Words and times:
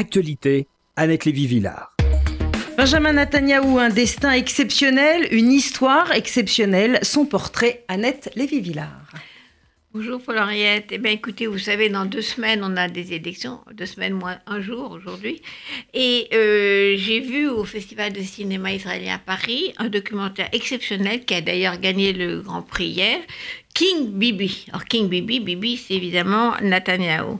Actualité, 0.00 0.66
Annette 0.96 1.26
Lévy-Villard. 1.26 1.94
Benjamin 2.78 3.12
Netanyahu, 3.12 3.78
un 3.78 3.90
destin 3.90 4.32
exceptionnel, 4.32 5.28
une 5.30 5.52
histoire 5.52 6.12
exceptionnelle. 6.12 7.00
Son 7.02 7.26
portrait, 7.26 7.84
Annette 7.86 8.30
Lévy-Villard. 8.34 9.12
Bonjour 9.92 10.22
Paul-Henriette. 10.22 10.90
Eh 10.92 10.98
bien 10.98 11.10
écoutez, 11.10 11.48
vous 11.48 11.58
savez, 11.58 11.88
dans 11.88 12.04
deux 12.04 12.22
semaines, 12.22 12.60
on 12.62 12.76
a 12.76 12.86
des 12.86 13.12
élections. 13.12 13.58
Deux 13.72 13.86
semaines 13.86 14.12
moins 14.12 14.38
un 14.46 14.60
jour 14.60 14.92
aujourd'hui. 14.92 15.42
Et 15.94 16.28
euh, 16.32 16.94
j'ai 16.96 17.18
vu 17.18 17.48
au 17.48 17.64
Festival 17.64 18.12
de 18.12 18.20
cinéma 18.20 18.72
israélien 18.72 19.16
à 19.16 19.18
Paris 19.18 19.74
un 19.78 19.88
documentaire 19.88 20.48
exceptionnel 20.52 21.24
qui 21.24 21.34
a 21.34 21.40
d'ailleurs 21.40 21.80
gagné 21.80 22.12
le 22.12 22.40
Grand 22.40 22.62
Prix 22.62 22.86
hier. 22.86 23.18
King 23.74 24.12
Bibi. 24.12 24.66
Alors 24.68 24.84
King 24.84 25.08
Bibi, 25.08 25.40
Bibi 25.40 25.76
c'est 25.76 25.94
évidemment 25.94 26.54
Netanyahu. 26.62 27.38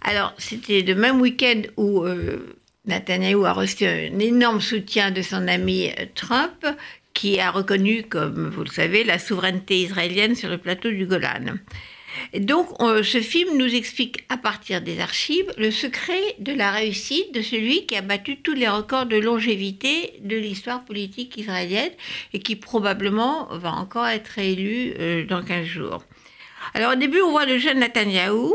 Alors 0.00 0.32
c'était 0.38 0.80
le 0.80 0.94
même 0.94 1.20
week-end 1.20 1.60
où 1.76 2.04
euh, 2.04 2.56
Netanyahu 2.86 3.44
a 3.44 3.52
reçu 3.52 3.84
un 3.84 4.18
énorme 4.20 4.62
soutien 4.62 5.10
de 5.10 5.20
son 5.20 5.46
ami 5.48 5.90
euh, 5.90 6.06
Trump 6.14 6.66
qui 7.20 7.38
a 7.38 7.50
reconnu, 7.50 8.04
comme 8.04 8.48
vous 8.48 8.64
le 8.64 8.70
savez, 8.70 9.04
la 9.04 9.18
souveraineté 9.18 9.82
israélienne 9.82 10.34
sur 10.34 10.48
le 10.48 10.56
plateau 10.56 10.88
du 10.90 11.04
Golan. 11.04 11.58
donc, 12.34 12.68
ce 13.04 13.20
film 13.20 13.58
nous 13.58 13.74
explique 13.74 14.24
à 14.30 14.38
partir 14.38 14.80
des 14.80 15.00
archives 15.00 15.52
le 15.58 15.70
secret 15.70 16.22
de 16.38 16.54
la 16.54 16.70
réussite 16.70 17.34
de 17.34 17.42
celui 17.42 17.84
qui 17.84 17.94
a 17.94 18.00
battu 18.00 18.38
tous 18.38 18.54
les 18.54 18.68
records 18.68 19.04
de 19.04 19.18
longévité 19.18 20.14
de 20.22 20.34
l'histoire 20.34 20.82
politique 20.86 21.36
israélienne 21.36 21.92
et 22.32 22.38
qui 22.38 22.56
probablement 22.56 23.48
va 23.50 23.72
encore 23.72 24.06
être 24.06 24.38
élu 24.38 24.94
euh, 24.98 25.26
dans 25.26 25.42
15 25.42 25.66
jours. 25.66 26.02
Alors, 26.72 26.92
au 26.92 26.96
début, 26.96 27.20
on 27.20 27.32
voit 27.32 27.44
le 27.44 27.58
jeune 27.58 27.80
Netanyahou 27.80 28.54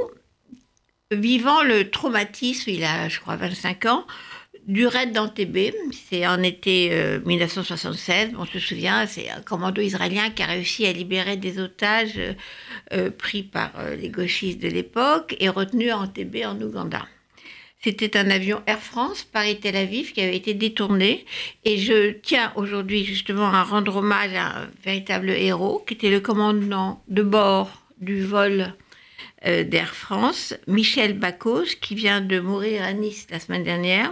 vivant 1.12 1.62
le 1.62 1.92
traumatisme, 1.92 2.72
il 2.72 2.84
a, 2.84 3.10
je 3.10 3.20
crois, 3.20 3.36
25 3.36 3.86
ans, 3.86 4.08
du 4.68 4.88
raid. 4.88 5.18
C'est 5.92 6.28
en 6.28 6.42
été 6.44 7.20
1976. 7.26 8.30
Euh, 8.30 8.38
on 8.38 8.46
se 8.46 8.60
souvient, 8.60 9.06
c'est 9.06 9.30
un 9.30 9.42
commando 9.42 9.82
israélien 9.82 10.30
qui 10.30 10.44
a 10.44 10.48
réussi 10.48 10.86
à 10.86 10.92
libérer 10.92 11.38
des 11.38 11.60
otages 11.60 12.18
euh, 12.18 12.34
euh, 12.94 13.12
pris 13.12 13.44
par 13.44 13.72
les 14.00 14.10
gauchistes 14.10 14.62
de 14.62 14.68
l'époque 14.68 15.36
et 15.40 15.50
retenus 15.50 15.92
à 15.92 16.00
Antébé 16.00 16.46
en 16.46 16.60
Ouganda. 16.60 17.06
C'était 17.82 18.18
un 18.18 18.32
avion 18.32 18.64
Air 18.66 18.80
France 18.80 19.24
Paris-Tel 19.24 19.76
Aviv 19.76 20.12
qui 20.14 20.22
avait 20.22 20.36
été 20.36 20.56
détourné. 20.56 21.24
Et 21.66 21.78
je 21.78 22.14
tiens 22.14 22.52
aujourd'hui 22.56 23.06
justement 23.06 23.48
à 23.48 23.64
rendre 23.64 23.98
hommage 23.98 24.34
à 24.34 24.62
un 24.62 24.68
véritable 24.84 25.30
héros 25.30 25.84
qui 25.86 25.94
était 25.94 26.10
le 26.10 26.20
commandant 26.20 27.04
de 27.08 27.22
bord 27.22 27.84
du 28.00 28.24
vol 28.24 28.74
d'Air 29.46 29.94
France, 29.94 30.56
Michel 30.66 31.20
Bacos, 31.20 31.76
qui 31.80 31.94
vient 31.94 32.22
de 32.22 32.40
mourir 32.40 32.82
à 32.82 32.94
Nice 32.94 33.28
la 33.30 33.40
semaine 33.40 33.64
dernière. 33.64 34.12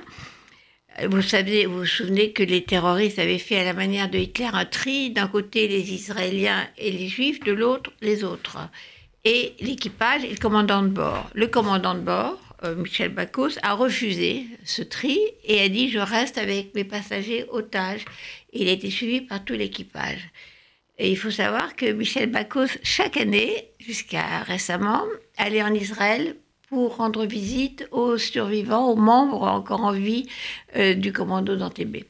Vous 1.01 1.23
savez, 1.23 1.65
vous 1.65 1.79
vous 1.79 1.85
souvenez 1.85 2.33
que 2.33 2.43
les 2.43 2.63
terroristes 2.63 3.17
avaient 3.17 3.39
fait 3.39 3.57
à 3.57 3.63
la 3.63 3.73
manière 3.73 4.11
de 4.11 4.19
Hitler 4.19 4.49
un 4.53 4.65
tri, 4.65 5.09
d'un 5.09 5.27
côté 5.27 5.67
les 5.67 5.91
Israéliens 5.91 6.67
et 6.77 6.91
les 6.91 7.07
Juifs, 7.07 7.39
de 7.39 7.51
l'autre 7.51 7.91
les 8.01 8.23
autres. 8.23 8.59
Et 9.25 9.55
l'équipage 9.59 10.23
et 10.23 10.29
le 10.29 10.37
commandant 10.37 10.83
de 10.83 10.89
bord. 10.89 11.29
Le 11.33 11.47
commandant 11.47 11.95
de 11.95 12.01
bord, 12.01 12.39
euh, 12.63 12.75
Michel 12.75 13.09
Bacos, 13.09 13.57
a 13.63 13.73
refusé 13.73 14.45
ce 14.65 14.83
tri 14.83 15.19
et 15.43 15.61
a 15.61 15.69
dit 15.69 15.89
je 15.89 15.99
reste 15.99 16.37
avec 16.37 16.75
mes 16.75 16.83
passagers 16.83 17.45
otages. 17.49 18.05
il 18.51 18.67
a 18.67 18.71
été 18.71 18.91
suivi 18.91 19.21
par 19.21 19.43
tout 19.43 19.53
l'équipage. 19.53 20.29
Et 20.99 21.09
il 21.09 21.17
faut 21.17 21.31
savoir 21.31 21.75
que 21.75 21.91
Michel 21.91 22.29
Bacos, 22.29 22.77
chaque 22.83 23.17
année, 23.17 23.69
jusqu'à 23.79 24.43
récemment, 24.43 25.03
allait 25.37 25.63
en 25.63 25.73
Israël 25.73 26.35
pour 26.73 26.95
rendre 26.95 27.23
visite 27.27 27.87
aux 27.91 28.17
survivants, 28.17 28.89
aux 28.89 28.95
membres 28.95 29.43
encore 29.43 29.83
en 29.83 29.91
vie 29.91 30.27
euh, 30.75 30.95
du 30.95 31.13
commando 31.13 31.55
d'Antébé. 31.55 32.05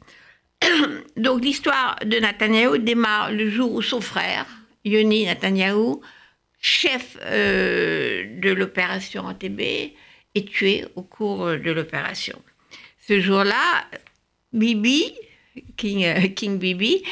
Donc 1.18 1.44
l'histoire 1.44 2.00
de 2.06 2.16
Netanyahou 2.16 2.78
démarre 2.78 3.34
le 3.34 3.50
jour 3.50 3.74
où 3.74 3.82
son 3.82 4.00
frère, 4.00 4.46
Yoni 4.86 5.26
Netanyahou, 5.26 6.00
chef 6.62 7.18
euh, 7.24 8.24
de 8.40 8.52
l'opération 8.52 9.24
Antébé, 9.26 9.96
est 10.34 10.48
tué 10.48 10.86
au 10.96 11.02
cours 11.02 11.46
de 11.46 11.72
l'opération. 11.72 12.42
Ce 13.06 13.20
jour-là, 13.20 13.84
Bibi, 14.54 15.14
King, 15.76 16.06
euh, 16.06 16.28
King 16.30 16.58
Bibi, 16.58 17.04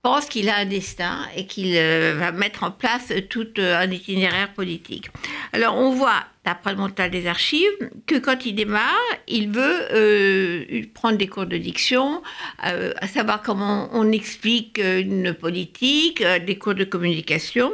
pense 0.00 0.26
qu'il 0.26 0.48
a 0.48 0.58
un 0.58 0.64
destin 0.64 1.26
et 1.34 1.44
qu'il 1.44 1.74
va 1.74 2.30
mettre 2.30 2.62
en 2.62 2.70
place 2.70 3.12
tout 3.28 3.48
un 3.58 3.90
itinéraire 3.90 4.52
politique. 4.54 5.10
Alors 5.52 5.76
on 5.76 5.90
voit 5.90 6.24
après 6.48 6.72
le 6.72 6.78
montage 6.78 7.10
des 7.10 7.26
archives, 7.26 7.90
que 8.06 8.16
quand 8.16 8.46
il 8.46 8.54
démarre, 8.54 8.96
il 9.26 9.50
veut 9.50 9.86
euh, 9.92 10.82
prendre 10.94 11.18
des 11.18 11.26
cours 11.26 11.46
de 11.46 11.56
diction, 11.56 12.22
euh, 12.66 12.92
à 12.96 13.06
savoir 13.06 13.42
comment 13.42 13.88
on 13.92 14.10
explique 14.10 14.78
une 14.78 15.34
politique, 15.34 16.22
euh, 16.22 16.38
des 16.38 16.56
cours 16.56 16.74
de 16.74 16.84
communication. 16.84 17.72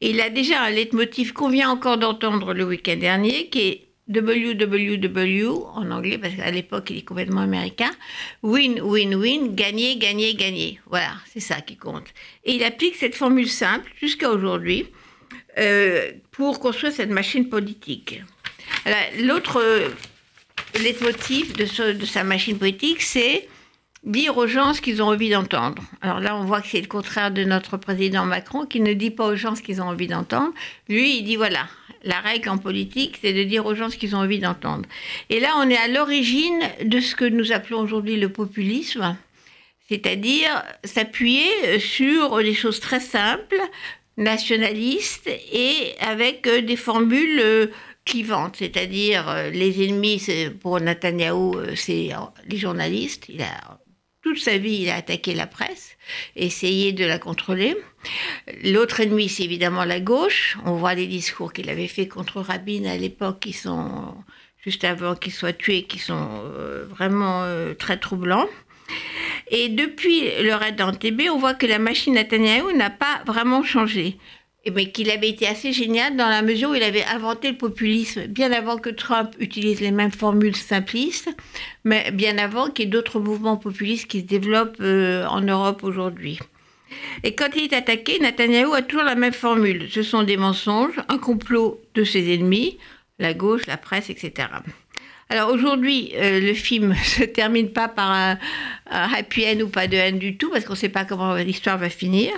Et 0.00 0.10
il 0.10 0.20
a 0.20 0.30
déjà 0.30 0.62
un 0.62 0.70
leitmotiv 0.70 1.32
qu'on 1.32 1.48
vient 1.48 1.70
encore 1.70 1.98
d'entendre 1.98 2.54
le 2.54 2.64
week-end 2.64 2.96
dernier, 2.96 3.48
qui 3.48 3.60
est 3.60 3.86
WWW 4.10 5.64
en 5.74 5.90
anglais, 5.90 6.18
parce 6.18 6.34
qu'à 6.34 6.50
l'époque 6.50 6.90
il 6.90 6.98
est 6.98 7.02
complètement 7.02 7.42
américain. 7.42 7.90
Win, 8.42 8.80
win, 8.80 9.14
win, 9.14 9.54
gagner, 9.54 9.96
gagner, 9.96 10.34
gagner. 10.34 10.80
Voilà, 10.86 11.12
c'est 11.32 11.40
ça 11.40 11.60
qui 11.60 11.76
compte. 11.76 12.08
Et 12.44 12.54
il 12.54 12.64
applique 12.64 12.96
cette 12.96 13.14
formule 13.14 13.48
simple 13.48 13.90
jusqu'à 14.00 14.30
aujourd'hui. 14.30 14.86
Euh, 15.58 16.12
pour 16.30 16.60
construire 16.60 16.92
cette 16.92 17.10
machine 17.10 17.48
politique. 17.48 18.22
L'autre 19.20 19.60
euh, 19.60 19.88
leitmotiv 20.80 21.52
de, 21.54 21.92
de 21.92 22.06
sa 22.06 22.24
machine 22.24 22.56
politique, 22.56 23.02
c'est 23.02 23.48
dire 24.04 24.36
aux 24.38 24.46
gens 24.46 24.72
ce 24.72 24.80
qu'ils 24.80 25.02
ont 25.02 25.08
envie 25.08 25.28
d'entendre. 25.28 25.82
Alors 26.00 26.20
là, 26.20 26.36
on 26.36 26.44
voit 26.44 26.60
que 26.60 26.68
c'est 26.68 26.80
le 26.80 26.86
contraire 26.86 27.30
de 27.30 27.44
notre 27.44 27.76
président 27.76 28.24
Macron, 28.24 28.64
qui 28.64 28.80
ne 28.80 28.92
dit 28.94 29.10
pas 29.10 29.26
aux 29.26 29.36
gens 29.36 29.54
ce 29.54 29.62
qu'ils 29.62 29.82
ont 29.82 29.88
envie 29.88 30.06
d'entendre. 30.06 30.52
Lui, 30.88 31.18
il 31.18 31.24
dit 31.24 31.36
voilà, 31.36 31.66
la 32.04 32.20
règle 32.20 32.48
en 32.48 32.58
politique, 32.58 33.18
c'est 33.20 33.32
de 33.32 33.42
dire 33.42 33.66
aux 33.66 33.74
gens 33.74 33.90
ce 33.90 33.96
qu'ils 33.96 34.16
ont 34.16 34.20
envie 34.20 34.38
d'entendre. 34.38 34.88
Et 35.28 35.40
là, 35.40 35.50
on 35.56 35.68
est 35.68 35.76
à 35.76 35.88
l'origine 35.88 36.60
de 36.84 37.00
ce 37.00 37.14
que 37.14 37.24
nous 37.24 37.52
appelons 37.52 37.80
aujourd'hui 37.80 38.16
le 38.16 38.30
populisme, 38.30 39.16
c'est-à-dire 39.88 40.62
s'appuyer 40.84 41.78
sur 41.80 42.38
des 42.38 42.54
choses 42.54 42.80
très 42.80 43.00
simples, 43.00 43.60
nationaliste 44.16 45.28
et 45.52 45.94
avec 46.00 46.46
euh, 46.46 46.62
des 46.62 46.76
formules 46.76 47.40
euh, 47.40 47.66
clivantes, 48.04 48.56
c'est-à-dire 48.58 49.28
euh, 49.28 49.50
les 49.50 49.84
ennemis, 49.84 50.26
pour 50.60 50.80
Netanyahou, 50.80 51.56
c'est 51.76 52.10
les 52.46 52.56
journalistes. 52.56 53.26
Il 53.28 53.42
a, 53.42 53.78
toute 54.22 54.38
sa 54.38 54.58
vie, 54.58 54.82
il 54.82 54.90
a 54.90 54.96
attaqué 54.96 55.34
la 55.34 55.46
presse, 55.46 55.96
essayé 56.36 56.92
de 56.92 57.04
la 57.04 57.18
contrôler. 57.18 57.76
L'autre 58.64 59.00
ennemi, 59.00 59.28
c'est 59.28 59.44
évidemment 59.44 59.84
la 59.84 60.00
gauche. 60.00 60.58
On 60.64 60.72
voit 60.72 60.94
les 60.94 61.06
discours 61.06 61.52
qu'il 61.52 61.70
avait 61.70 61.88
fait 61.88 62.08
contre 62.08 62.40
Rabin 62.40 62.84
à 62.84 62.96
l'époque, 62.96 63.40
qui 63.40 63.52
sont, 63.52 64.14
juste 64.62 64.84
avant 64.84 65.14
qu'il 65.14 65.32
soit 65.32 65.52
tué, 65.52 65.84
qui 65.84 65.98
sont 65.98 66.42
vraiment 66.88 67.46
très 67.78 67.98
troublants. 67.98 68.48
Et 69.50 69.68
depuis 69.68 70.22
le 70.42 70.54
raid 70.54 70.76
d'Antébé, 70.76 71.28
on 71.28 71.38
voit 71.38 71.54
que 71.54 71.66
la 71.66 71.78
machine 71.78 72.14
Netanyahu 72.14 72.72
n'a 72.74 72.90
pas 72.90 73.09
vraiment 73.26 73.62
changé. 73.62 74.18
Mais 74.70 74.90
qu'il 74.90 75.10
avait 75.10 75.30
été 75.30 75.46
assez 75.46 75.72
génial 75.72 76.16
dans 76.16 76.28
la 76.28 76.42
mesure 76.42 76.70
où 76.70 76.74
il 76.74 76.82
avait 76.82 77.04
inventé 77.04 77.50
le 77.50 77.56
populisme 77.56 78.26
bien 78.26 78.52
avant 78.52 78.76
que 78.76 78.90
Trump 78.90 79.30
utilise 79.38 79.80
les 79.80 79.90
mêmes 79.90 80.10
formules 80.10 80.54
simplistes, 80.54 81.30
mais 81.84 82.10
bien 82.10 82.36
avant 82.36 82.68
qu'il 82.68 82.84
y 82.84 82.88
ait 82.88 82.90
d'autres 82.90 83.20
mouvements 83.20 83.56
populistes 83.56 84.06
qui 84.06 84.20
se 84.20 84.26
développent 84.26 84.76
euh, 84.82 85.24
en 85.26 85.40
Europe 85.40 85.82
aujourd'hui. 85.82 86.38
Et 87.22 87.34
quand 87.34 87.48
il 87.56 87.64
est 87.64 87.72
attaqué, 87.72 88.18
Netanyahu 88.18 88.74
a 88.74 88.82
toujours 88.82 89.04
la 89.04 89.14
même 89.14 89.32
formule. 89.32 89.88
Ce 89.90 90.02
sont 90.02 90.24
des 90.24 90.36
mensonges, 90.36 91.00
un 91.08 91.18
complot 91.18 91.80
de 91.94 92.04
ses 92.04 92.34
ennemis, 92.34 92.78
la 93.18 93.34
gauche, 93.34 93.66
la 93.66 93.76
presse, 93.76 94.10
etc. 94.10 94.48
Alors 95.28 95.50
aujourd'hui, 95.50 96.10
euh, 96.16 96.40
le 96.40 96.54
film 96.54 96.94
se 97.04 97.22
termine 97.22 97.70
pas 97.70 97.88
par 97.88 98.10
un, 98.10 98.38
happy 98.90 99.46
end 99.46 99.60
ou 99.60 99.68
pas 99.68 99.86
de 99.86 99.96
haine 99.96 100.18
du 100.18 100.36
tout, 100.36 100.50
parce 100.50 100.64
qu'on 100.64 100.72
ne 100.72 100.78
sait 100.78 100.88
pas 100.88 101.04
comment 101.04 101.34
l'histoire 101.34 101.78
va 101.78 101.88
finir. 101.88 102.32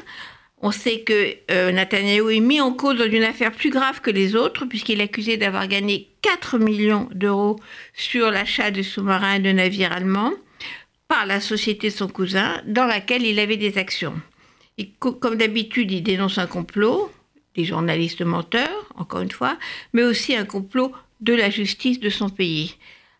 On 0.64 0.70
sait 0.70 1.00
que 1.00 1.34
euh, 1.50 1.76
est 1.76 2.40
mis 2.40 2.60
en 2.60 2.72
cause 2.72 2.96
dans 2.96 3.10
une 3.10 3.24
affaire 3.24 3.50
plus 3.50 3.70
grave 3.70 4.00
que 4.00 4.10
les 4.10 4.36
autres, 4.36 4.64
puisqu'il 4.64 5.00
est 5.00 5.04
accusé 5.04 5.36
d'avoir 5.36 5.66
gagné 5.66 6.08
4 6.22 6.58
millions 6.58 7.08
d'euros 7.12 7.58
sur 7.94 8.30
l'achat 8.30 8.70
de 8.70 8.82
sous-marins 8.82 9.34
et 9.34 9.40
de 9.40 9.50
navires 9.50 9.92
allemands 9.92 10.32
par 11.08 11.26
la 11.26 11.40
société 11.40 11.88
de 11.88 11.92
son 11.92 12.08
cousin, 12.08 12.62
dans 12.64 12.86
laquelle 12.86 13.26
il 13.26 13.40
avait 13.40 13.56
des 13.56 13.76
actions. 13.76 14.14
Comme 14.98 15.36
d'habitude, 15.36 15.90
il 15.90 16.02
dénonce 16.02 16.38
un 16.38 16.46
complot, 16.46 17.10
des 17.54 17.64
journalistes 17.64 18.22
menteurs, 18.22 18.86
encore 18.94 19.20
une 19.20 19.30
fois, 19.30 19.58
mais 19.92 20.04
aussi 20.04 20.34
un 20.34 20.44
complot 20.44 20.92
de 21.20 21.34
la 21.34 21.50
justice 21.50 22.00
de 22.00 22.08
son 22.08 22.30
pays. 22.30 22.76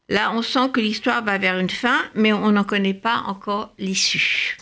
Là, 0.09 0.33
on 0.35 0.43
sent 0.43 0.71
que 0.73 0.81
l'histoire 0.81 1.25
va 1.25 1.39
vers 1.39 1.59
une 1.59 1.71
fin, 1.71 1.99
mais 2.15 2.33
on 2.33 2.53
n'en 2.53 2.65
connaît 2.65 2.95
pas 2.95 3.25
encore 3.27 3.75
l'issue. 3.79 4.57